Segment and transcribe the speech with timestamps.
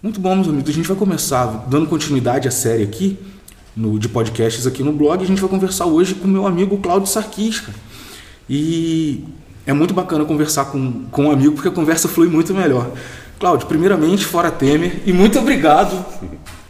[0.00, 0.70] Muito bom, meus amigos.
[0.70, 3.18] A gente vai começar dando continuidade à série aqui,
[3.74, 5.20] no, de podcasts aqui no blog.
[5.20, 7.76] A gente vai conversar hoje com meu amigo Cláudio Sarquis, cara.
[8.48, 9.24] E
[9.66, 12.92] é muito bacana conversar com, com um amigo, porque a conversa flui muito melhor.
[13.40, 16.06] Cláudio, primeiramente, fora Temer, e muito obrigado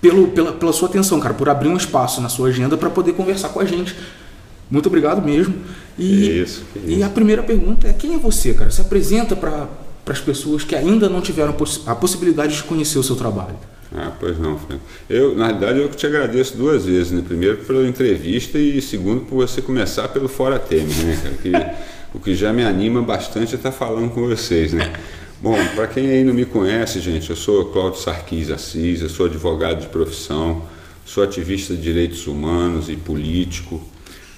[0.01, 3.13] pelo, pela, pela sua atenção, cara, por abrir um espaço na sua agenda para poder
[3.13, 3.95] conversar com a gente.
[4.71, 5.55] Muito obrigado mesmo.
[5.99, 8.71] E, isso, e a primeira pergunta é: quem é você, cara?
[8.71, 9.69] Se apresenta para
[10.13, 11.55] as pessoas que ainda não tiveram
[11.87, 13.57] a possibilidade de conhecer o seu trabalho.
[13.95, 14.81] Ah, pois não, Frank.
[15.09, 17.23] Eu, na realidade, eu te agradeço duas vezes, né?
[17.27, 21.35] Primeiro pela entrevista e segundo por você começar pelo Fora Temer, né, cara?
[21.37, 21.53] Que,
[22.15, 24.93] o que já me anima bastante é estar falando com vocês, né?
[25.41, 29.27] Bom, para quem aí não me conhece, gente, eu sou Cláudio Sarquis Assis, eu sou
[29.27, 30.63] advogado de profissão,
[31.07, 33.81] sou ativista de direitos humanos e político,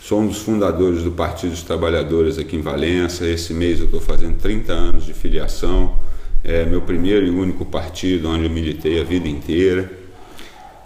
[0.03, 3.27] sou um dos fundadores do Partido dos Trabalhadores aqui em Valença.
[3.27, 5.97] Esse mês eu estou fazendo 30 anos de filiação,
[6.43, 9.91] é meu primeiro e único partido onde eu militei a vida inteira.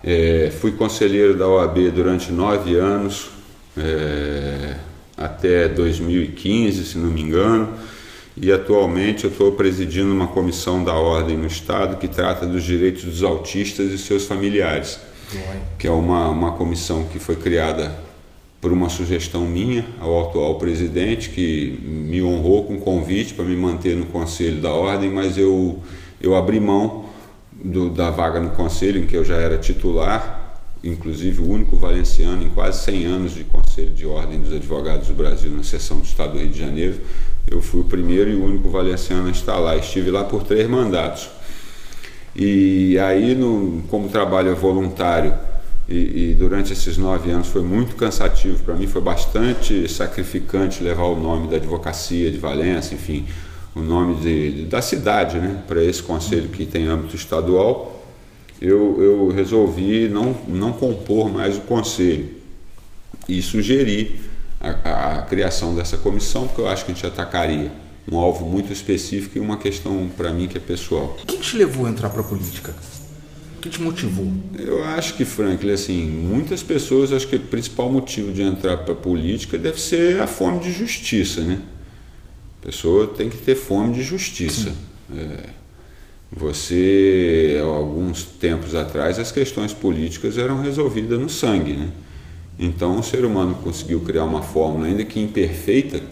[0.03, 3.31] É, fui conselheiro da OAB durante nove anos,
[3.77, 4.77] é,
[5.17, 7.73] até 2015, se não me engano
[8.37, 13.05] e atualmente eu estou presidindo uma comissão da ordem no Estado que trata dos direitos
[13.05, 14.99] dos autistas e seus familiares,
[15.79, 17.95] que é uma, uma comissão que foi criada
[18.65, 23.95] por uma sugestão minha ao atual presidente, que me honrou com convite para me manter
[23.95, 25.81] no conselho da ordem, mas eu,
[26.19, 27.05] eu abri mão
[27.53, 32.43] do, da vaga no conselho, em que eu já era titular, inclusive o único valenciano
[32.43, 36.05] em quase 100 anos de Conselho de Ordem dos Advogados do Brasil na seção do
[36.05, 36.95] Estado do Rio de Janeiro.
[37.47, 39.77] Eu fui o primeiro e o único valenciano a estar lá.
[39.77, 41.29] Estive lá por três mandatos.
[42.35, 45.35] E aí, no, como trabalho é voluntário,
[45.89, 51.05] e, e, durante esses nove anos foi muito cansativo para mim, foi bastante sacrificante levar
[51.05, 53.27] o nome da advocacia de Valença, enfim,
[53.75, 58.03] o nome de, da cidade, né, para esse conselho que tem âmbito estadual.
[58.63, 62.31] Eu, eu resolvi não, não compor mais o conselho
[63.29, 64.21] e sugeri
[64.61, 67.71] a, a, criação dessa comissão, porque eu acho que a gente atacaria
[68.11, 71.17] um alvo muito específico e uma questão para mim que é pessoal.
[71.23, 72.75] O que te levou a entrar para a política?
[73.65, 74.31] O que te motivou?
[74.59, 78.93] Eu acho que, Franklin, assim, muitas pessoas acho que o principal motivo de entrar para
[78.93, 81.63] a política deve ser a fome de justiça, né?
[82.61, 84.71] A pessoa tem que ter fome de justiça.
[85.11, 85.49] É,
[86.31, 91.89] você, alguns tempos atrás, as questões políticas eram resolvidas no sangue, né?
[92.59, 96.03] Então o ser humano conseguiu criar uma fórmula, ainda que imperfeita,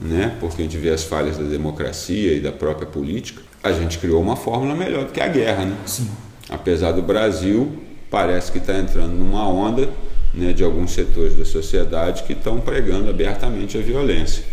[0.00, 3.98] né, porque a gente vê as falhas da democracia e da própria política, a gente
[3.98, 5.66] criou uma fórmula melhor do que a guerra.
[5.66, 5.76] Né?
[5.84, 6.08] Sim.
[6.48, 9.88] Apesar do Brasil, parece que está entrando numa onda
[10.32, 14.44] né, de alguns setores da sociedade que estão pregando abertamente a violência.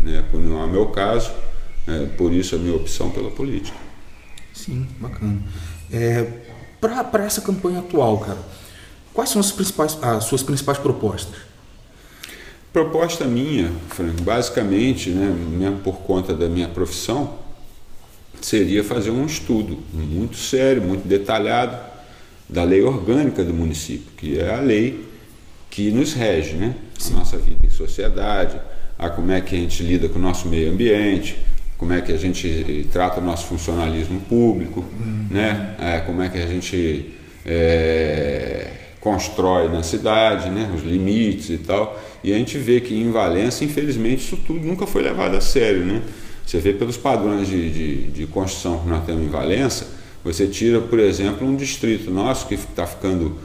[0.00, 0.24] Né?
[0.32, 1.30] Não é o meu caso,
[1.86, 3.76] é, por isso a minha opção pela política.
[4.52, 5.38] Sim, bacana.
[5.92, 6.26] É,
[6.80, 8.38] Para essa campanha atual, cara,
[9.12, 11.34] Quais são as, principais, as suas principais propostas?
[12.72, 17.34] Proposta minha, Frank, basicamente, né, mesmo por conta da minha profissão,
[18.46, 21.76] seria fazer um estudo muito sério, muito detalhado
[22.48, 25.04] da lei orgânica do município, que é a lei
[25.70, 26.74] que nos rege, né?
[27.06, 28.60] A nossa vida em sociedade,
[28.98, 31.38] a como é que a gente lida com o nosso meio ambiente,
[31.78, 35.26] como é que a gente trata o nosso funcionalismo público, uhum.
[35.30, 35.76] né?
[35.78, 37.14] É, como é que a gente
[37.46, 41.98] é, constrói na cidade, né, os limites e tal.
[42.22, 45.84] E a gente vê que em Valença, infelizmente, isso tudo nunca foi levado a sério.
[45.84, 46.02] Né?
[46.50, 49.86] Você vê pelos padrões de, de, de construção que nós temos em Valença,
[50.24, 53.36] você tira, por exemplo, um distrito nosso que está ficando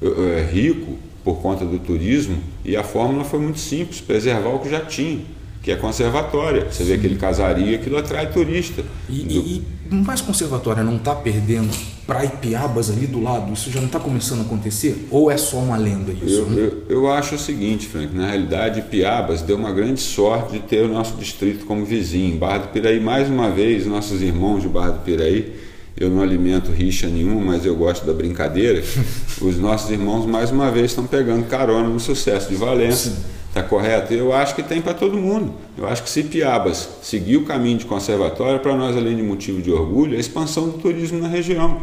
[0.00, 4.70] é, rico por conta do turismo e a fórmula foi muito simples, preservar o que
[4.70, 5.20] já tinha
[5.62, 6.64] que é conservatória.
[6.70, 6.84] Você Sim.
[6.84, 8.82] vê aquele casaria, aquilo atrai turista.
[9.06, 9.34] E, do...
[9.34, 11.70] e, mais conservatória não está perdendo
[12.06, 13.52] para Ipiabas ali do lado?
[13.52, 15.06] Isso já não está começando a acontecer?
[15.10, 16.40] Ou é só uma lenda isso?
[16.40, 16.62] Eu, né?
[16.62, 20.84] eu, eu, acho o seguinte, Frank, na realidade Ipiabas deu uma grande sorte de ter
[20.84, 22.38] o nosso distrito como vizinho.
[22.38, 25.54] Barra do Piraí, mais uma vez, nossos irmãos de Barra do Piraí,
[25.96, 28.82] eu não alimento rixa nenhuma, mas eu gosto da brincadeira.
[29.40, 33.10] Os nossos irmãos, mais uma vez, estão pegando carona no sucesso de Valença.
[33.10, 34.12] Sim Está correto?
[34.12, 35.54] Eu acho que tem para todo mundo.
[35.76, 39.62] Eu acho que se Piabas seguir o caminho de conservatório, para nós, além de motivo
[39.62, 41.82] de orgulho, é a expansão do turismo na região.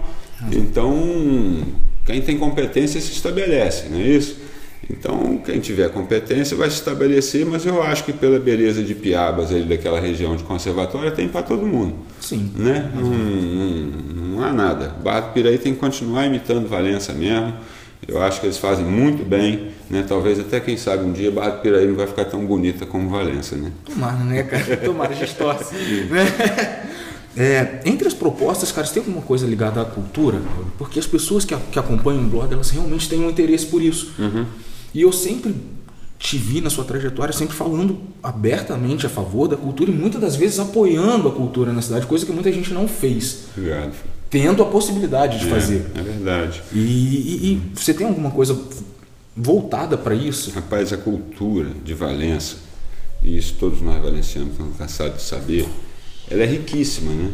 [0.51, 0.93] Então,
[2.05, 4.37] quem tem competência se estabelece, não é isso?
[4.89, 9.51] Então, quem tiver competência vai se estabelecer, mas eu acho que pela beleza de Piabas,
[9.51, 11.95] ali daquela região de conservatório, tem para todo mundo.
[12.19, 12.51] Sim.
[12.55, 12.91] Né?
[12.93, 14.89] Não, não, não há nada.
[15.03, 17.53] Barra do Piraí tem que continuar imitando Valença mesmo.
[18.07, 20.05] Eu acho que eles fazem muito bem, né?
[20.07, 23.09] Talvez até quem sabe um dia Barra do Piraí não vai ficar tão bonita como
[23.09, 23.71] Valença, né?
[23.85, 24.77] Tomara, né, cara?
[24.83, 25.75] Tomara, a gente torce.
[25.75, 26.83] né?
[27.37, 30.39] É, entre as propostas, cara, tem alguma coisa ligada à cultura?
[30.77, 34.13] Porque as pessoas que, que acompanham o blog, elas realmente têm um interesse por isso.
[34.17, 34.45] Uhum.
[34.93, 35.53] E eu sempre
[36.17, 40.35] te vi na sua trajetória sempre falando abertamente a favor da cultura e muitas das
[40.35, 43.47] vezes apoiando a cultura na cidade, coisa que muita gente não fez.
[43.55, 43.93] Obrigado.
[44.35, 45.85] Tendo a possibilidade de É, fazer.
[45.95, 46.61] É verdade.
[46.73, 48.59] E, e- e você tem alguma coisa
[49.33, 50.51] voltada para isso?
[50.51, 52.57] Rapaz, a cultura de Valença,
[53.23, 55.65] e isso todos nós valencianos estamos cansados de saber,
[56.29, 57.31] ela é riquíssima, né?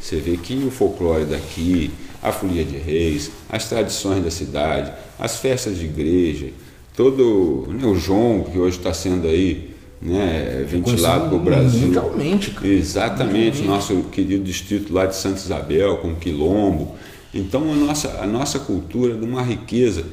[0.00, 1.90] Você vê que o folclore daqui,
[2.22, 6.50] a folia de reis, as tradições da cidade, as festas de igreja,
[6.96, 9.69] todo né, o jongo que hoje está sendo aí
[10.00, 11.88] né, ventilado para o Brasil.
[11.88, 12.66] Mundialmente, cara.
[12.66, 16.94] Exatamente, nosso querido distrito lá de Santa Isabel, com Quilombo.
[17.34, 20.04] Então a nossa, a nossa cultura é de uma riqueza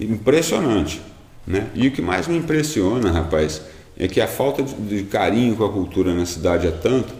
[0.00, 1.00] impressionante.
[1.46, 1.68] Né?
[1.74, 3.62] E o que mais me impressiona, rapaz,
[3.98, 7.12] é que a falta de, de carinho com a cultura na cidade é tanto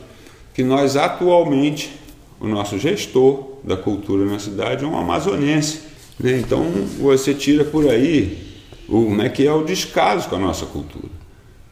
[0.54, 1.90] que nós atualmente,
[2.40, 5.80] o nosso gestor da cultura na cidade é um amazonense.
[6.18, 6.38] Né?
[6.38, 6.64] Então
[7.00, 11.21] você tira por aí o, como é que é o descaso com a nossa cultura.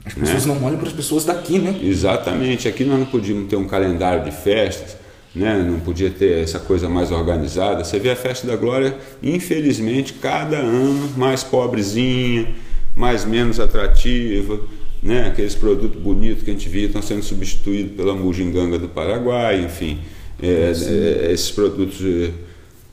[0.04, 1.78] As pessoas não olham para as pessoas daqui, né?
[1.82, 2.66] Exatamente.
[2.66, 4.96] Aqui nós não podíamos ter um calendário de festas,
[5.34, 5.62] né?
[5.62, 7.84] não podia ter essa coisa mais organizada.
[7.84, 12.48] Você vê a festa da Glória, infelizmente, cada ano mais pobrezinha,
[12.96, 14.58] mais menos atrativa.
[15.02, 15.26] Né?
[15.28, 19.98] Aqueles produtos bonitos que a gente via estão sendo substituídos pela muginganga do Paraguai, enfim.
[20.42, 22.00] É, é, esses produtos.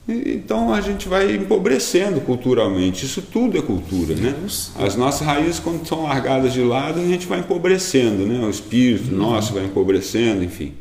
[0.07, 3.05] Então a gente vai empobrecendo culturalmente.
[3.05, 4.33] Isso tudo é cultura, né?
[4.79, 8.39] As nossas raízes, quando são largadas de lado, a gente vai empobrecendo, né?
[8.45, 10.73] O espírito nosso vai empobrecendo, enfim.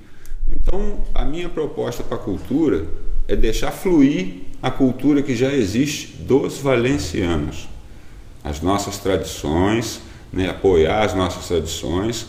[0.48, 2.86] Então a minha proposta para a cultura
[3.26, 7.68] é deixar fluir a cultura que já existe dos valencianos,
[8.44, 10.00] as nossas tradições,
[10.32, 10.48] né?
[10.48, 12.26] apoiar as nossas tradições,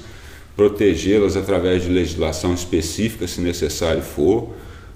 [0.55, 4.53] protegê-las através de legislação específica, se necessário for.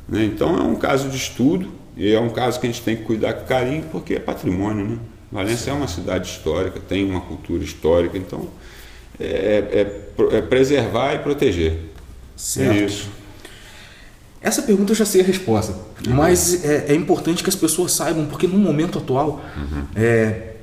[0.10, 0.26] Né?
[0.26, 3.04] Então é um caso de estudo e é um caso que a gente tem que
[3.04, 4.86] cuidar com carinho porque é patrimônio.
[4.88, 4.98] Né?
[5.32, 8.48] Valência é uma cidade histórica, tem uma cultura histórica, então
[9.20, 9.86] é,
[10.28, 11.78] é- é preservar e proteger.
[12.36, 12.72] Certo.
[12.74, 13.10] É isso.
[14.42, 15.76] Essa pergunta eu já sei a resposta,
[16.10, 19.40] mas é, é importante que as pessoas saibam, porque no momento atual
[19.96, 20.54] é,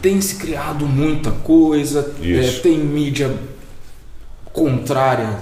[0.00, 3.34] tem se criado muita coisa, é, tem mídia
[4.52, 5.36] contrária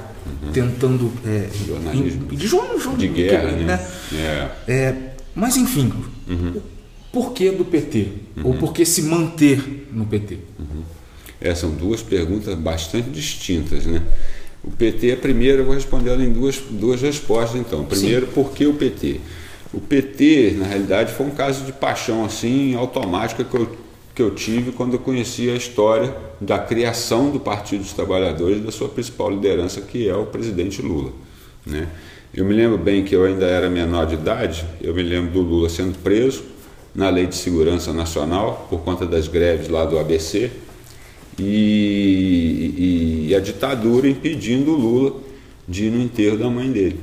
[0.52, 2.26] tentando é, Jornalismo.
[2.26, 3.86] de, jornal- De guerra, que- né?
[4.66, 4.72] É.
[4.72, 4.94] É,
[5.34, 5.92] mas enfim,
[6.28, 6.62] o
[7.12, 8.08] porquê do PT?
[8.44, 10.38] Ou por que se manter no PT?
[11.40, 14.02] É, são duas perguntas bastante distintas, né?
[14.64, 17.84] O PT, a primeira, eu vou responder ela em duas, duas respostas, então.
[17.84, 19.20] Primeiro, por que o PT?
[19.72, 23.76] O PT, na realidade, foi um caso de paixão, assim, automática que eu,
[24.16, 28.60] que eu tive quando eu conheci a história da criação do Partido dos Trabalhadores e
[28.60, 31.12] da sua principal liderança, que é o presidente Lula,
[31.66, 31.86] né?
[32.32, 35.42] Eu me lembro bem que eu ainda era menor de idade, eu me lembro do
[35.42, 36.44] Lula sendo preso
[36.94, 40.50] na Lei de Segurança Nacional por conta das greves lá do ABC,
[41.38, 45.20] e, e a ditadura impedindo o Lula
[45.68, 47.00] de ir no enterro da mãe dele.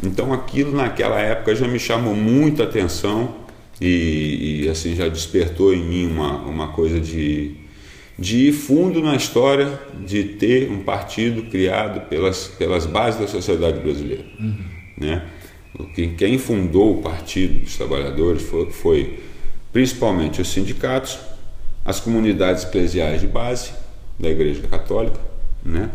[0.00, 3.43] Então aquilo naquela época já me chamou muita atenção
[3.80, 7.52] e, e, assim já despertou em mim uma, uma coisa de,
[8.18, 13.80] de ir fundo na história de ter um partido criado pelas, pelas bases da sociedade
[13.80, 14.24] brasileira.
[14.96, 15.22] Né?
[15.78, 19.18] O que- Quem fundou o Partido dos Trabalhadores foi, foi
[19.72, 21.18] principalmente os sindicatos,
[21.84, 23.72] as comunidades eclesiais de base
[24.18, 25.18] da Igreja Católica,
[25.64, 25.90] né?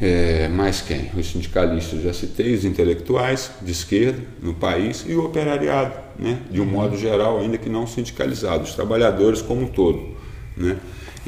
[0.00, 1.10] É, mais quem?
[1.16, 6.38] Os sindicalistas, já citei, os intelectuais de esquerda no país e o operariado, né?
[6.50, 10.16] de um modo geral, ainda que não sindicalizado, os trabalhadores como um todo.
[10.56, 10.76] Né?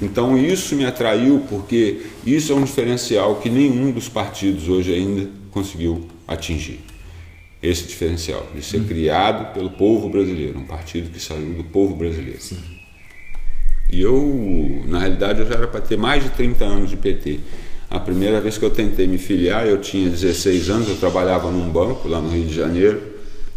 [0.00, 5.28] Então isso me atraiu porque isso é um diferencial que nenhum dos partidos hoje ainda
[5.50, 6.80] conseguiu atingir.
[7.60, 12.38] Esse diferencial de ser criado pelo povo brasileiro, um partido que saiu do povo brasileiro.
[13.92, 17.40] E eu, na realidade, eu já era para ter mais de 30 anos de PT.
[17.90, 21.68] A primeira vez que eu tentei me filiar, eu tinha 16 anos, eu trabalhava num
[21.68, 23.02] banco lá no Rio de Janeiro.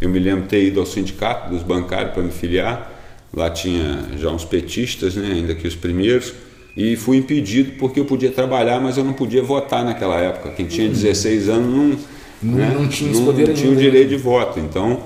[0.01, 2.91] Eu me lembro de ter ido ao sindicato dos bancários para me filiar.
[3.31, 6.33] Lá tinha já uns petistas, né, ainda que os primeiros.
[6.75, 10.49] E fui impedido porque eu podia trabalhar, mas eu não podia votar naquela época.
[10.49, 11.97] Quem tinha 16 anos não,
[12.51, 13.81] Não- né, não tinha não poder tinha o né?
[13.81, 14.59] direito de voto.
[14.59, 14.99] Então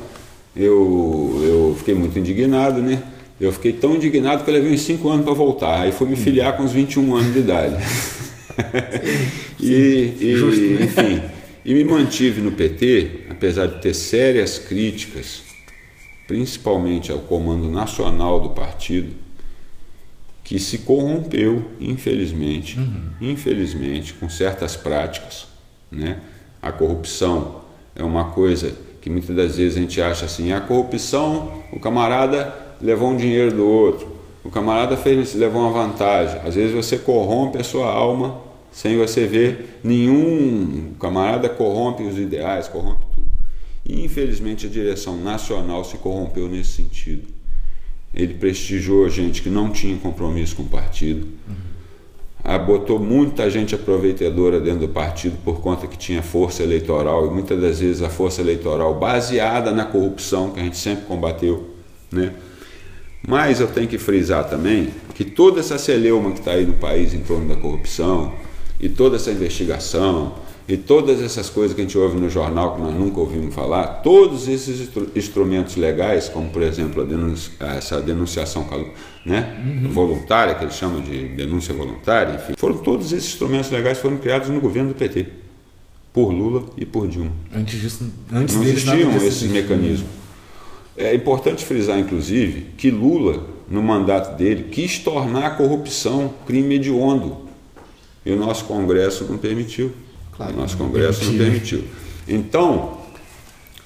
[0.56, 3.04] eu, eu fiquei muito indignado, né?
[3.40, 5.82] Eu fiquei tão indignado que eu levei uns 5 anos para voltar.
[5.82, 7.76] Aí fui me filiar com uns 21 anos de idade.
[9.60, 10.86] e, e, Justo, né?
[10.86, 11.22] enfim,
[11.64, 15.44] e me mantive no PT, apesar de ter sérias críticas,
[16.28, 19.14] principalmente ao comando nacional do partido,
[20.44, 22.80] que se corrompeu, infelizmente,
[23.20, 25.48] infelizmente, com certas práticas,
[25.92, 26.20] né?
[26.62, 27.62] A corrupção
[27.96, 32.54] é uma coisa que muitas das vezes a gente acha assim: a corrupção, o camarada
[32.82, 36.40] levou um dinheiro do outro, o camarada fez, levou uma vantagem.
[36.46, 38.47] Às vezes você corrompe a sua alma
[38.78, 40.94] sem você ver nenhum.
[41.00, 43.26] Camarada corrompe os ideais, corrompe tudo.
[43.84, 47.28] E infelizmente a direção nacional se corrompeu nesse sentido.
[48.14, 51.28] Ele prestigiou gente que não tinha compromisso com o partido.
[51.48, 52.66] Uhum.
[52.68, 57.60] botou muita gente aproveitadora dentro do partido por conta que tinha força eleitoral e muitas
[57.60, 61.68] das vezes a força eleitoral baseada na corrupção que a gente sempre combateu,
[62.12, 62.32] né?
[63.28, 67.16] Mas eu tenho que frisar também que toda essa celeuma que está aí no país
[67.16, 68.34] em torno da corrupção,
[68.80, 70.34] e toda essa investigação
[70.68, 74.02] e todas essas coisas que a gente ouve no jornal que nós nunca ouvimos falar,
[74.02, 78.68] todos esses instrumentos legais, como por exemplo denúncia, essa denunciação
[79.26, 79.90] né, uhum.
[79.92, 84.50] voluntária, que eles chamam de denúncia voluntária, enfim, foram todos esses instrumentos legais foram criados
[84.50, 85.28] no governo do PT,
[86.12, 87.32] por Lula e por Dilma.
[87.56, 90.10] Antes disso, antes não existiam esses mecanismos.
[90.98, 97.47] É importante frisar, inclusive, que Lula, no mandato dele, quis tornar a corrupção crime hediondo
[98.28, 99.94] e o nosso Congresso não permitiu.
[100.34, 101.86] Claro, o nosso Congresso não permitiu.
[102.28, 102.98] Então,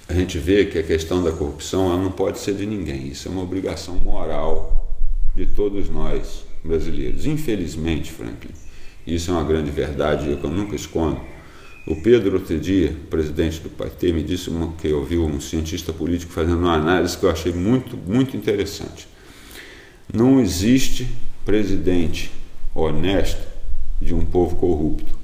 [0.09, 3.07] a gente vê que a questão da corrupção ela não pode ser de ninguém.
[3.07, 4.97] Isso é uma obrigação moral
[5.35, 7.27] de todos nós brasileiros.
[7.27, 8.49] Infelizmente, Franklin,
[9.05, 11.21] isso é uma grande verdade que eu nunca escondo.
[11.85, 15.93] O Pedro, outro dia, presidente do PT, me disse uma, que eu vi um cientista
[15.93, 19.07] político fazendo uma análise que eu achei muito, muito interessante.
[20.11, 21.07] Não existe
[21.45, 22.31] presidente
[22.73, 23.50] honesto
[24.01, 25.19] de um povo corrupto.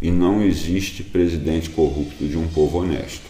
[0.00, 3.26] E não existe presidente corrupto de um povo honesto.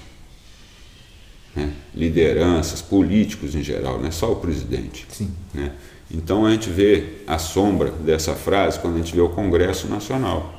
[1.54, 1.72] Né?
[1.94, 5.06] Lideranças, políticos em geral, não é só o presidente.
[5.08, 5.30] Sim.
[5.54, 5.72] Né?
[6.10, 10.54] Então a gente vê a sombra dessa frase quando a gente vê o Congresso Nacional.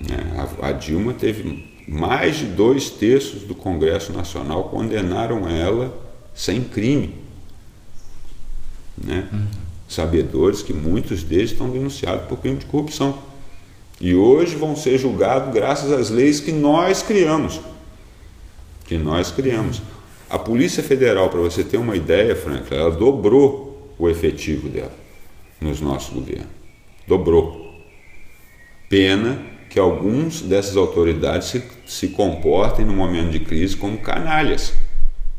[0.00, 0.50] Né?
[0.60, 5.96] A, a Dilma teve mais de dois terços do Congresso Nacional condenaram ela
[6.34, 7.14] sem crime.
[8.98, 9.28] Né?
[9.32, 13.18] Uhum sabedores que muitos deles estão denunciados por crime de corrupção.
[14.00, 17.60] E hoje vão ser julgados graças às leis que nós criamos.
[18.86, 19.82] Que nós criamos.
[20.28, 24.94] A Polícia Federal, para você ter uma ideia, Franklin, ela dobrou o efetivo dela
[25.60, 26.48] nos nossos governos.
[27.06, 27.70] Dobrou.
[28.88, 34.74] Pena que alguns dessas autoridades se, se comportem no momento de crise como canalhas,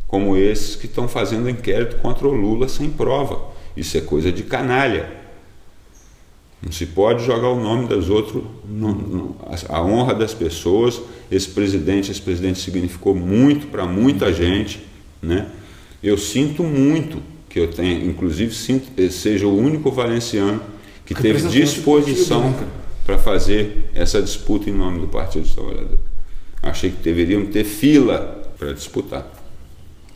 [0.07, 4.43] como esses que estão fazendo inquérito contra o Lula sem prova isso é coisa de
[4.43, 5.23] canalha.
[6.61, 8.41] Não se pode jogar o nome das outras,
[9.67, 11.01] a honra das pessoas.
[11.29, 14.81] Esse presidente, esse presidente significou muito para muita gente,
[15.21, 15.49] né?
[16.01, 20.61] Eu sinto muito que eu tenha, inclusive sinto, eh, seja o único valenciano
[21.05, 22.55] que teve disposição
[23.05, 25.99] para fazer essa disputa em nome do Partido dos Trabalhadores.
[26.61, 29.29] Achei que deveriam ter fila para disputar,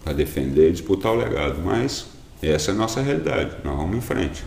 [0.03, 2.07] para defender e disputar o legado, mas
[2.41, 3.57] essa é a nossa realidade.
[3.63, 4.43] Nós vamos em frente.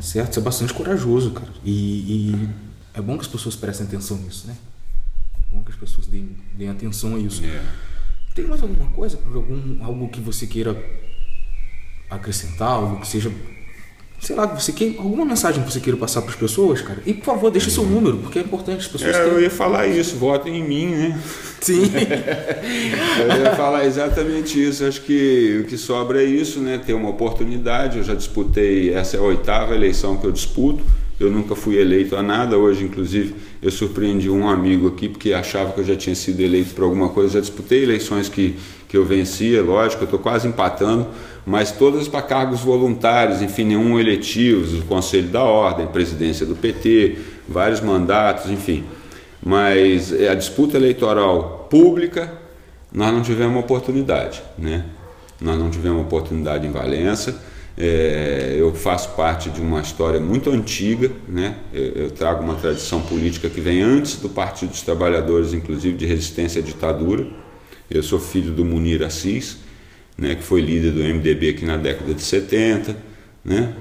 [0.00, 1.52] Certo, você é bastante corajoso, cara.
[1.64, 1.72] E,
[2.32, 2.48] e,
[2.94, 4.56] é bom que as pessoas prestem atenção nisso, né?
[5.36, 7.44] É bom que as pessoas deem, deem atenção a isso.
[7.44, 7.62] É.
[8.34, 10.76] Tem mais alguma coisa, algum, algo que você queira
[12.10, 13.30] acrescentar, algo que seja
[14.22, 17.02] sei lá, você quer alguma mensagem que você queira passar para as pessoas, cara.
[17.04, 19.16] E por favor, deixe seu número, porque é importante as pessoas.
[19.16, 21.20] É, eu ia falar isso, votem em mim, né?
[21.62, 21.82] Sim.
[21.94, 24.84] eu ia falar exatamente isso.
[24.84, 26.78] Acho que o que sobra é isso, né?
[26.84, 27.98] Ter uma oportunidade.
[27.98, 30.84] Eu já disputei, essa é a oitava eleição que eu disputo.
[31.18, 32.58] Eu nunca fui eleito a nada.
[32.58, 36.74] Hoje, inclusive, eu surpreendi um amigo aqui porque achava que eu já tinha sido eleito
[36.74, 37.30] por alguma coisa.
[37.30, 38.56] Eu já disputei eleições que,
[38.88, 41.06] que eu vencia, lógico, eu estou quase empatando
[41.44, 47.16] mas todas para cargos voluntários, enfim, nenhum eletivos, o Conselho da Ordem, presidência do PT,
[47.48, 48.84] vários mandatos, enfim.
[49.44, 52.32] Mas é, a disputa eleitoral pública,
[52.92, 54.84] nós não tivemos oportunidade, né?
[55.40, 57.36] Nós não tivemos oportunidade em Valença.
[57.76, 61.56] É, eu faço parte de uma história muito antiga, né?
[61.72, 66.06] Eu, eu, trago uma tradição política que vem antes do Partido dos Trabalhadores, inclusive de
[66.06, 67.26] resistência à ditadura.
[67.90, 69.58] Eu sou filho do Munir Assis,
[70.16, 72.96] né, que foi líder do MDB aqui na década de 70,
[73.44, 73.74] né,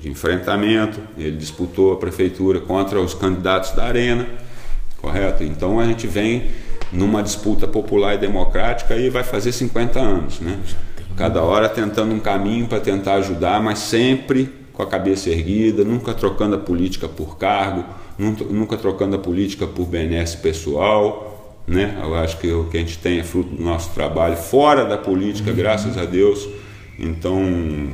[0.00, 1.00] de enfrentamento.
[1.18, 4.26] Ele disputou a prefeitura contra os candidatos da Arena,
[5.00, 5.42] correto?
[5.42, 6.50] Então a gente vem
[6.92, 10.58] numa disputa popular e democrática e vai fazer 50 anos, né?
[11.16, 16.14] Cada hora tentando um caminho para tentar ajudar, mas sempre com a cabeça erguida, nunca
[16.14, 17.84] trocando a política por cargo,
[18.16, 21.98] nunca trocando a política por benesse pessoal, né?
[22.02, 24.96] Eu acho que o que a gente tem é fruto do nosso trabalho fora da
[24.96, 25.56] política, uhum.
[25.56, 26.48] graças a Deus.
[26.98, 27.90] Então,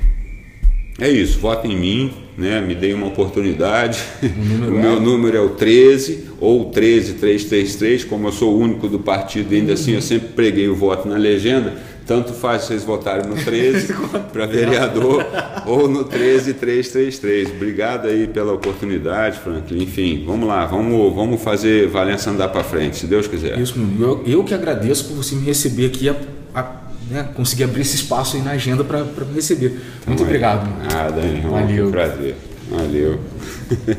[0.98, 2.60] é isso, vota em mim, né?
[2.60, 4.02] me dei uma oportunidade.
[4.64, 5.00] O, meu é...
[5.00, 9.74] número é o 13 ou 13333, como eu sou o único do partido, ainda uhum.
[9.74, 11.74] assim eu sempre preguei o voto na legenda.
[12.06, 13.94] Tanto faz vocês votarem no 13
[14.32, 15.24] para vereador
[15.66, 17.50] ou no 13333.
[17.50, 19.82] Obrigado aí pela oportunidade, Franklin.
[19.82, 23.58] Enfim, vamos lá, vamos, vamos fazer Valença andar para frente, se Deus quiser.
[23.58, 26.16] Isso, eu, eu que agradeço por você me receber aqui, a,
[26.54, 29.80] a né, conseguir abrir esse espaço aí na agenda para me receber.
[30.06, 30.68] Muito obrigado.
[30.90, 31.52] Nada, irmão.
[31.52, 31.88] Valeu.
[31.88, 32.36] Um prazer.
[32.70, 33.20] Valeu.